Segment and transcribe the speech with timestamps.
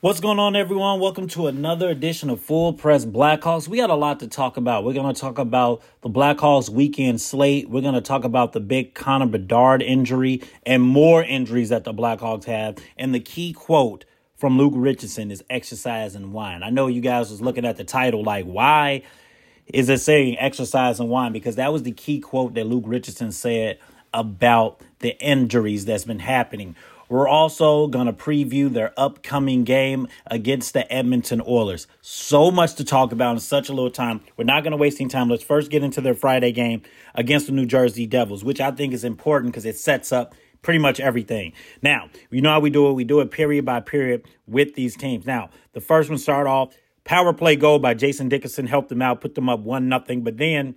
[0.00, 1.00] What's going on, everyone?
[1.00, 3.66] Welcome to another edition of Full Press Blackhawks.
[3.66, 4.84] We got a lot to talk about.
[4.84, 7.68] We're going to talk about the Blackhawks weekend slate.
[7.68, 11.92] We're going to talk about the big Connor Bedard injury and more injuries that the
[11.92, 12.78] Blackhawks have.
[12.96, 14.04] And the key quote
[14.36, 16.62] from Luke Richardson is exercise and wine.
[16.62, 19.02] I know you guys was looking at the title like, why
[19.66, 21.32] is it saying exercise and wine?
[21.32, 23.80] Because that was the key quote that Luke Richardson said
[24.14, 26.76] about the injuries that's been happening.
[27.08, 31.86] We're also going to preview their upcoming game against the Edmonton Oilers.
[32.02, 34.20] So much to talk about in such a little time.
[34.36, 35.28] We're not going to waste any time.
[35.28, 36.82] Let's first get into their Friday game
[37.14, 40.78] against the New Jersey Devils, which I think is important because it sets up pretty
[40.78, 41.52] much everything.
[41.82, 42.92] Now, you know how we do it.
[42.92, 45.26] We do it period by period with these teams.
[45.26, 49.20] Now, the first one start off power play goal by Jason Dickinson helped them out,
[49.20, 50.22] put them up one nothing.
[50.22, 50.74] But then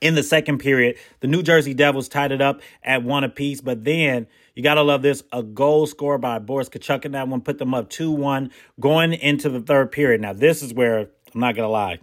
[0.00, 3.60] in the second period, the New Jersey Devils tied it up at one apiece.
[3.60, 7.28] But then you got to love this a goal scored by Boris Katchouk in that
[7.28, 8.50] one, put them up 2 1
[8.80, 10.20] going into the third period.
[10.20, 11.98] Now, this is where I'm not going to lie,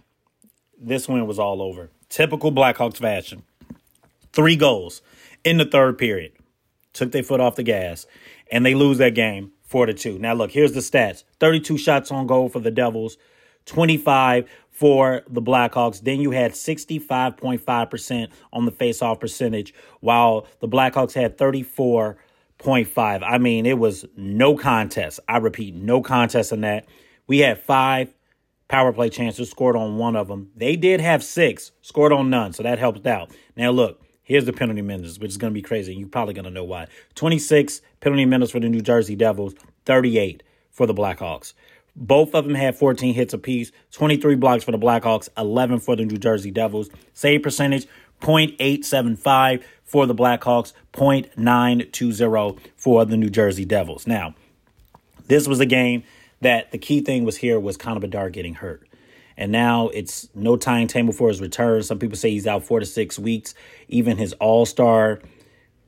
[0.78, 1.90] this one was all over.
[2.08, 3.42] Typical Blackhawks fashion.
[4.32, 5.00] Three goals
[5.44, 6.32] in the third period.
[6.92, 8.06] Took their foot off the gas,
[8.50, 10.18] and they lose that game 4 to 2.
[10.18, 13.16] Now, look, here's the stats 32 shots on goal for the Devils,
[13.64, 16.02] 25 for the Blackhawks.
[16.02, 21.38] Then you had 65.5% on the faceoff percentage, while the Blackhawks had
[22.62, 23.22] 34.5.
[23.24, 25.20] I mean, it was no contest.
[25.28, 26.86] I repeat, no contest in that.
[27.26, 28.14] We had five
[28.68, 30.50] power play chances, scored on one of them.
[30.56, 33.30] They did have six, scored on none, so that helped out.
[33.56, 35.94] Now, look, here's the penalty minutes, which is going to be crazy.
[35.94, 36.86] You're probably going to know why.
[37.14, 41.52] 26 penalty minutes for the New Jersey Devils, 38 for the Blackhawks.
[41.94, 46.06] Both of them had 14 hits apiece, 23 blocks for the Blackhawks, 11 for the
[46.06, 46.88] New Jersey Devils.
[47.12, 47.86] Save percentage
[48.22, 54.06] 0.875 for the Blackhawks, 0.920 for the New Jersey Devils.
[54.06, 54.34] Now,
[55.26, 56.02] this was a game
[56.40, 58.88] that the key thing was here was Connor Bedard getting hurt.
[59.36, 61.82] And now it's no timetable for his return.
[61.82, 63.54] Some people say he's out four to six weeks.
[63.88, 65.20] Even his all star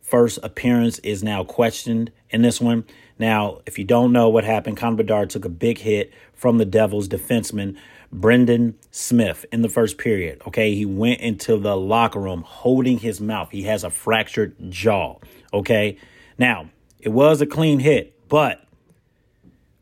[0.03, 2.84] first appearance is now questioned in this one.
[3.19, 6.66] Now, if you don't know what happened, Connor Bedard took a big hit from the
[6.66, 7.78] Devils defenseman
[8.15, 10.41] Brendan Smith in the first period.
[10.47, 13.51] Okay, he went into the locker room holding his mouth.
[13.51, 15.17] He has a fractured jaw.
[15.53, 15.99] Okay,
[16.39, 16.71] now
[17.01, 18.65] it was a clean hit, but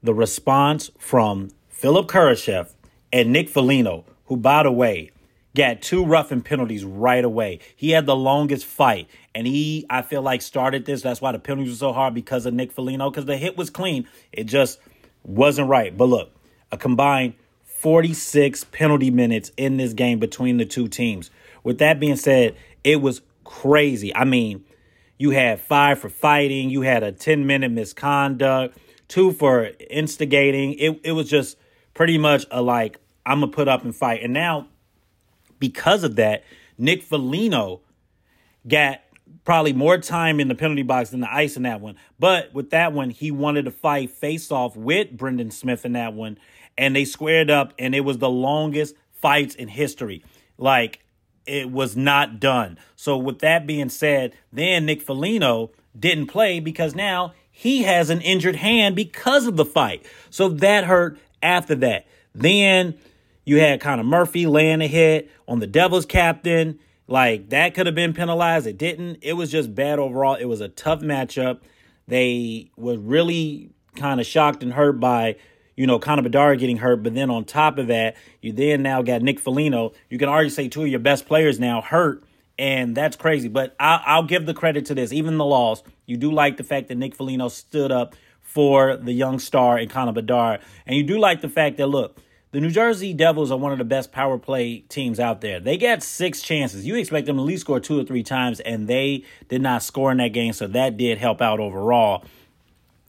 [0.02, 2.72] the response from Philip Kurashev
[3.12, 5.10] and Nick Foligno, who, by the way,
[5.54, 7.58] got two roughing penalties right away.
[7.76, 11.02] He had the longest fight, and he, I feel like, started this.
[11.02, 13.68] That's why the penalties were so hard because of Nick Foligno, because the hit was
[13.68, 14.08] clean.
[14.32, 14.80] It just
[15.22, 15.94] wasn't right.
[15.94, 16.34] But look,
[16.70, 17.34] a combined
[17.82, 21.32] 46 penalty minutes in this game between the two teams.
[21.64, 24.14] With that being said, it was crazy.
[24.14, 24.64] I mean,
[25.18, 30.74] you had five for fighting, you had a 10 minute misconduct, two for instigating.
[30.74, 31.58] It, it was just
[31.92, 34.22] pretty much a like, I'm going to put up and fight.
[34.22, 34.68] And now,
[35.58, 36.44] because of that,
[36.78, 37.80] Nick Foligno
[38.66, 39.00] got
[39.44, 41.96] probably more time in the penalty box than the ice in that one.
[42.20, 46.14] But with that one, he wanted to fight face off with Brendan Smith in that
[46.14, 46.38] one.
[46.76, 50.24] And they squared up, and it was the longest fights in history.
[50.58, 51.04] Like,
[51.46, 52.78] it was not done.
[52.96, 58.20] So, with that being said, then Nick Foligno didn't play because now he has an
[58.22, 60.04] injured hand because of the fight.
[60.30, 62.06] So that hurt after that.
[62.34, 62.98] Then
[63.44, 66.80] you had Connor Murphy laying a hit on the Devils captain.
[67.06, 68.66] Like that could have been penalized.
[68.66, 69.18] It didn't.
[69.22, 70.34] It was just bad overall.
[70.34, 71.60] It was a tough matchup.
[72.08, 75.36] They were really kind of shocked and hurt by,
[75.76, 77.02] you know, Connor Bedard getting hurt.
[77.02, 79.92] But then on top of that, you then now got Nick Foligno.
[80.10, 82.24] You can already say two of your best players now hurt.
[82.58, 83.48] And that's crazy.
[83.48, 85.12] But I'll, I'll give the credit to this.
[85.12, 89.12] Even the loss, you do like the fact that Nick Foligno stood up for the
[89.12, 90.60] young star and Connor Bedard.
[90.86, 92.18] And you do like the fact that, look,
[92.52, 95.58] the New Jersey Devils are one of the best power play teams out there.
[95.58, 96.86] They got six chances.
[96.86, 99.82] You expect them to at least score two or three times, and they did not
[99.82, 102.26] score in that game, so that did help out overall.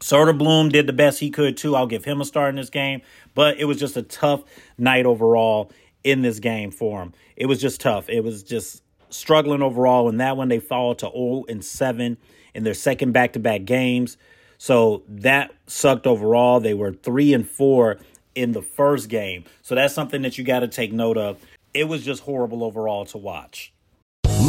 [0.04, 1.78] Soderblom did the best he could too.
[1.78, 3.02] I'll give him a start in this game,
[3.34, 4.44] but it was just a tough
[4.78, 5.72] night overall
[6.04, 7.14] in this game for him.
[7.38, 8.10] It was just tough.
[8.10, 10.10] It was just struggling overall.
[10.10, 12.18] In that one, they fall to 0 and 7
[12.54, 14.18] in their second back to back games.
[14.58, 16.60] So that sucked overall.
[16.60, 17.98] They were 3 and 4
[18.36, 19.46] in the first game.
[19.62, 21.38] So that's something that you got to take note of.
[21.74, 23.72] It was just horrible overall to watch.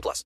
[0.00, 0.24] plus.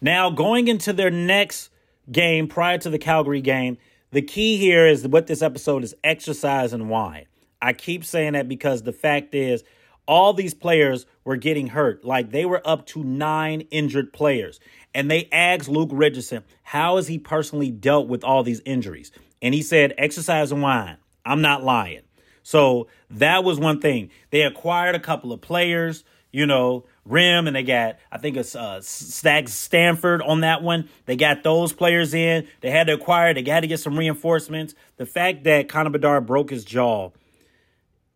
[0.00, 1.70] Now, going into their next
[2.10, 3.78] game prior to the Calgary game,
[4.10, 7.26] the key here is what this episode is exercise and why.
[7.60, 9.62] I keep saying that because the fact is,
[10.06, 12.04] all these players were getting hurt.
[12.04, 14.58] Like they were up to nine injured players.
[14.94, 19.12] And they asked Luke Richardson, how has he personally dealt with all these injuries?
[19.40, 20.96] And he said, exercise and wine.
[21.24, 22.02] I'm not lying.
[22.42, 24.10] So that was one thing.
[24.30, 28.54] They acquired a couple of players, you know, Rem, and they got, I think it's
[28.54, 30.88] uh, Sanford on that one.
[31.06, 32.46] They got those players in.
[32.60, 34.74] They had to acquire, they got to get some reinforcements.
[34.96, 37.10] The fact that Connor Bedard broke his jaw,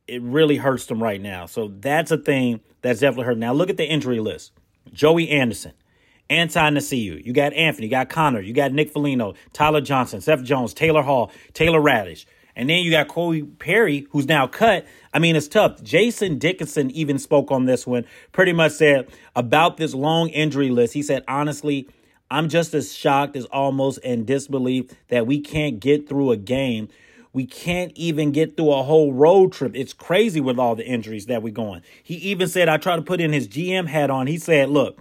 [0.07, 1.47] it really hurts them right now.
[1.47, 3.39] So that's a thing that's definitely hurt.
[3.39, 4.53] Now look at the injury list
[4.93, 5.73] Joey Anderson.
[6.31, 7.25] Athanasiou.
[7.25, 11.03] You got Anthony, you got Connor, you got Nick Foligno, Tyler Johnson, Seth Jones, Taylor
[11.03, 12.27] Hall, Taylor Raddysh.
[12.57, 14.87] And then you got Corey Perry, who's now cut.
[15.13, 15.83] I mean, it's tough.
[15.83, 20.95] Jason Dickinson even spoke on this one, pretty much said about this long injury list.
[20.95, 21.87] He said, honestly,
[22.31, 26.89] I'm just as shocked as almost in disbelief that we can't get through a game.
[27.33, 29.77] We can't even get through a whole road trip.
[29.77, 31.83] It's crazy with all the injuries that we're going.
[32.03, 34.27] He even said, I tried to put in his GM hat on.
[34.27, 34.99] He said, look,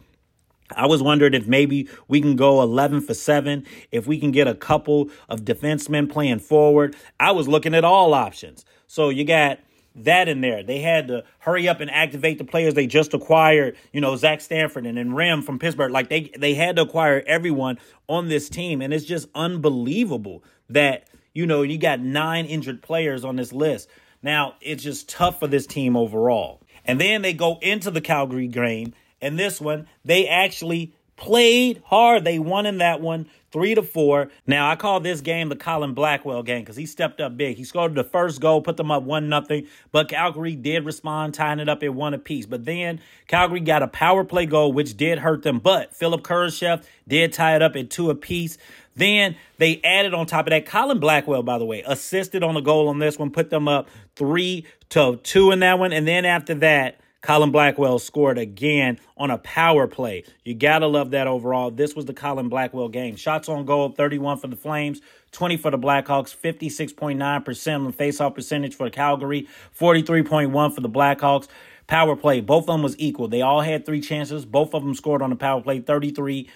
[0.71, 4.47] I was wondering if maybe we can go 11 for 7, if we can get
[4.47, 6.95] a couple of defensemen playing forward.
[7.19, 8.65] I was looking at all options.
[8.87, 9.59] So you got
[9.95, 10.63] that in there.
[10.63, 14.41] They had to hurry up and activate the players they just acquired, you know, Zach
[14.41, 15.91] Sanford and then Rem from Pittsburgh.
[15.91, 18.81] Like they they had to acquire everyone on this team.
[18.81, 23.87] And it's just unbelievable that, you know, you got nine injured players on this list.
[24.21, 26.61] Now, it's just tough for this team overall.
[26.83, 28.93] And then they go into the Calgary game
[29.25, 32.23] and this one, they actually played hard.
[32.23, 34.29] They won in that one, three to four.
[34.45, 37.57] Now I call this game the Colin Blackwell game because he stepped up big.
[37.57, 39.67] He scored the first goal, put them up one nothing.
[39.91, 42.45] But Calgary did respond, tying it up at one apiece.
[42.45, 45.59] But then Calgary got a power play goal, which did hurt them.
[45.59, 48.57] But Philip Kurashev did tie it up at two apiece.
[48.95, 52.61] Then they added on top of that, Colin Blackwell, by the way, assisted on the
[52.61, 55.91] goal on this one, put them up three to two in that one.
[55.91, 60.23] And then after that, Colin Blackwell scored again on a power play.
[60.43, 61.71] You got to love that overall.
[61.71, 63.15] This was the Colin Blackwell game.
[63.15, 65.01] Shots on goal 31 for the Flames,
[65.31, 71.47] 20 for the Blackhawks, 56.9% on faceoff percentage for Calgary, 43.1 for the Blackhawks.
[71.87, 73.27] Power play, both of them was equal.
[73.27, 74.45] They all had three chances.
[74.45, 76.47] Both of them scored on the power play, 33%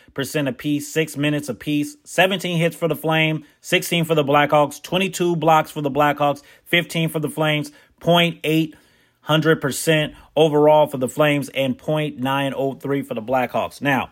[0.47, 5.71] apiece, six minutes apiece, 17 hits for the Flame, 16 for the Blackhawks, 22 blocks
[5.71, 7.71] for the Blackhawks, 15 for the Flames,
[8.01, 8.75] 0.8
[9.29, 13.81] 100% overall for the Flames and .903 for the Blackhawks.
[13.81, 14.12] Now,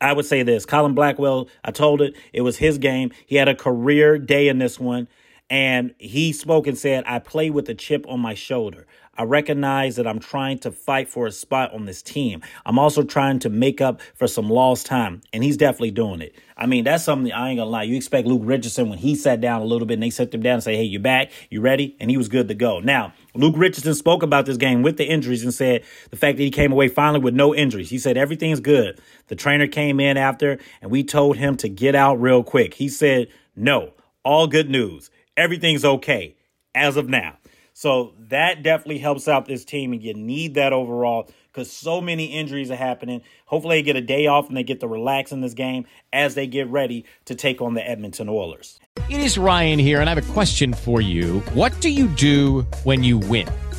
[0.00, 3.10] I would say this Colin Blackwell, I told it, it was his game.
[3.24, 5.08] He had a career day in this one.
[5.48, 8.86] And he spoke and said, I play with a chip on my shoulder.
[9.18, 12.42] I recognize that I'm trying to fight for a spot on this team.
[12.66, 16.34] I'm also trying to make up for some lost time, and he's definitely doing it.
[16.56, 17.84] I mean, that's something I ain't gonna lie.
[17.84, 20.42] You expect Luke Richardson when he sat down a little bit and they set him
[20.42, 21.30] down and say, Hey, you back?
[21.48, 21.96] You ready?
[21.98, 22.80] And he was good to go.
[22.80, 26.42] Now, Luke Richardson spoke about this game with the injuries and said the fact that
[26.42, 27.88] he came away finally with no injuries.
[27.90, 29.00] He said everything's good.
[29.28, 32.74] The trainer came in after and we told him to get out real quick.
[32.74, 33.92] He said, No,
[34.24, 36.36] all good news everything's okay
[36.74, 37.38] as of now.
[37.72, 42.24] So that definitely helps out this team, and you need that overall because so many
[42.24, 43.20] injuries are happening.
[43.44, 46.34] Hopefully, they get a day off and they get to relax in this game as
[46.34, 48.80] they get ready to take on the Edmonton Oilers.
[49.10, 51.40] It is Ryan here, and I have a question for you.
[51.52, 53.46] What do you do when you win?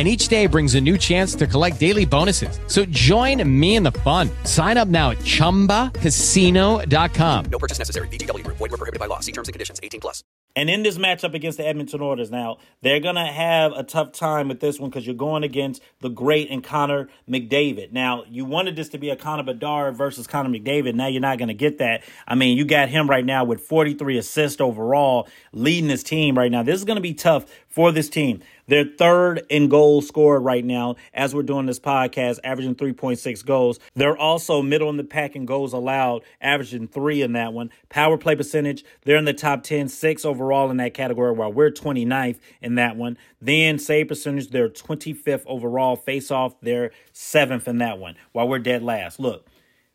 [0.00, 2.58] and each day brings a new chance to collect daily bonuses.
[2.68, 4.30] So join me in the fun.
[4.44, 7.44] Sign up now at ChumbaCasino.com.
[7.50, 8.08] No purchase necessary.
[8.08, 8.46] VGW.
[8.46, 9.20] Void were prohibited by law.
[9.20, 9.78] See terms and conditions.
[9.82, 10.24] 18 plus.
[10.56, 14.10] And in this matchup against the Edmonton Oilers now, they're going to have a tough
[14.10, 17.92] time with this one because you're going against the great and Connor McDavid.
[17.92, 20.94] Now, you wanted this to be a Connor Bedard versus Connor McDavid.
[20.94, 22.02] Now you're not going to get that.
[22.26, 26.50] I mean, you got him right now with 43 assists overall, leading his team right
[26.50, 26.64] now.
[26.64, 28.42] This is going to be tough for this team.
[28.66, 33.80] They're third in goals scored right now as we're doing this podcast, averaging 3.6 goals.
[33.94, 37.70] They're also middle in the pack in goals allowed, averaging three in that one.
[37.88, 41.70] Power play percentage, they're in the top 10, six overall in that category, while we're
[41.70, 43.16] 29th in that one.
[43.40, 45.96] Then save percentage, they're 25th overall.
[45.96, 49.18] Face off, they're seventh in that one, while we're dead last.
[49.18, 49.46] Look,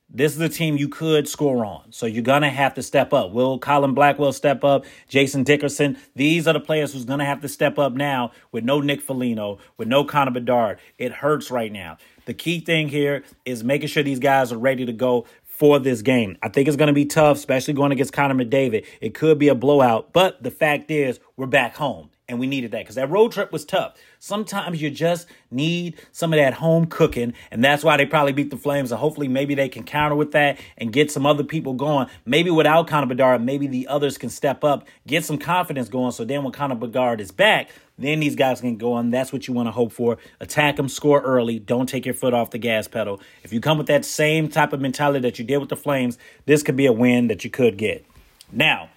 [0.10, 1.92] this is a team you could score on.
[1.92, 3.32] So you're going to have to step up.
[3.32, 4.86] Will Colin Blackwell step up?
[5.08, 5.98] Jason Dickinson?
[6.16, 9.02] These are the players who's going to have to step up now with no Nick
[9.02, 10.80] Foligno, with no Connor Bedard.
[10.98, 11.98] It hurts right now.
[12.26, 16.02] The key thing here is making sure these guys are ready to go for this
[16.02, 16.38] game.
[16.42, 18.86] I think it's going to be tough, especially going against Connor McDavid.
[19.02, 22.72] It could be a blowout, but the fact is we're back home and we needed
[22.72, 23.96] that because that road trip was tough.
[24.20, 28.50] Sometimes you just need some of that home cooking, and that's why they probably beat
[28.50, 28.92] the Flames.
[28.92, 32.08] And hopefully, maybe they can counter with that and get some other people going.
[32.26, 36.12] Maybe without Connor Bedard, maybe the others can step up, get some confidence going.
[36.12, 39.12] So then, when Connor Bedard is back, then these guys can go on.
[39.12, 40.18] That's what you want to hope for.
[40.40, 41.60] Attack them, score early.
[41.60, 43.22] Don't take your foot off the gas pedal.
[43.44, 46.18] If you come with that same type of mentality that you did with the Flames,
[46.46, 48.06] this could be a win that you could get.
[48.52, 48.90] Now,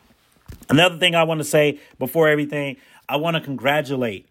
[0.69, 2.77] another thing I want to say before everything,
[3.09, 4.27] I want to congratulate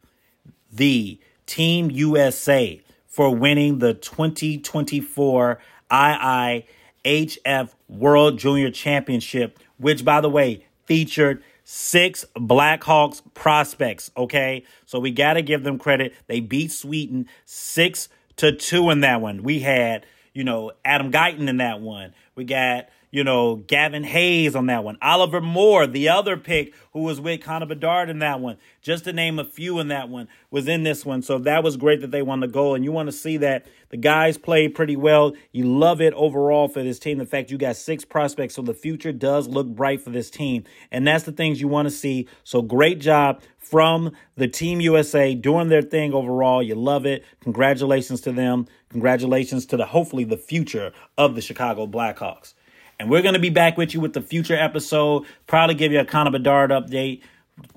[0.71, 10.65] the Team USA for winning the 2024 IIHF World Junior Championship, which, by the way,
[10.85, 14.11] featured six Blackhawks prospects.
[14.15, 16.13] Okay, so we got to give them credit.
[16.27, 19.41] They beat Sweden six to two in that one.
[19.41, 22.13] We had, you know, Adam Guyton in that one.
[22.35, 24.95] We got you know, Gavin Hayes on that one.
[25.01, 28.57] Oliver Moore, the other pick who was with Connor Bedard in that one.
[28.83, 31.23] Just to name a few in that one, was in this one.
[31.23, 32.75] So that was great that they won the goal.
[32.75, 35.33] And you want to see that the guys played pretty well.
[35.51, 37.17] You love it overall for this team.
[37.17, 38.53] The fact you got six prospects.
[38.53, 40.65] So the future does look bright for this team.
[40.91, 42.27] And that's the things you want to see.
[42.43, 46.61] So great job from the Team USA doing their thing overall.
[46.61, 47.25] You love it.
[47.41, 48.67] Congratulations to them.
[48.89, 52.53] Congratulations to the hopefully the future of the Chicago Blackhawks.
[52.99, 55.25] And we're going to be back with you with the future episode.
[55.45, 57.21] Probably give you a Connor Bedard update,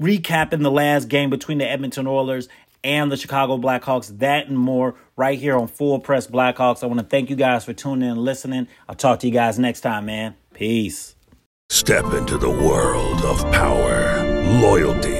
[0.01, 2.49] recapping the last game between the Edmonton Oilers
[2.83, 4.19] and the Chicago Blackhawks.
[4.19, 6.83] That and more right here on Full Press Blackhawks.
[6.83, 8.69] I want to thank you guys for tuning in and listening.
[8.89, 10.37] I'll talk to you guys next time, man.
[10.55, 11.15] Peace.
[11.69, 14.25] Step into the world of power,
[14.61, 15.20] loyalty,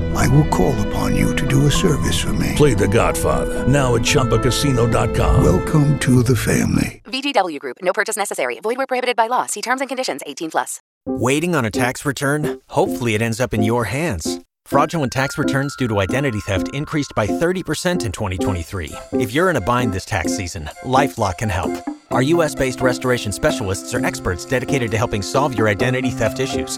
[0.15, 2.53] I will call upon you to do a service for me.
[2.55, 5.43] Play The Godfather, now at ChumbaCasino.com.
[5.43, 7.01] Welcome to the family.
[7.05, 8.59] VGW Group, no purchase necessary.
[8.61, 9.45] Void where prohibited by law.
[9.45, 10.79] See terms and conditions 18 plus.
[11.05, 12.61] Waiting on a tax return?
[12.67, 14.39] Hopefully, it ends up in your hands.
[14.65, 18.91] Fraudulent tax returns due to identity theft increased by 30% in 2023.
[19.13, 21.71] If you're in a bind this tax season, LifeLock can help.
[22.11, 26.77] Our US based restoration specialists are experts dedicated to helping solve your identity theft issues.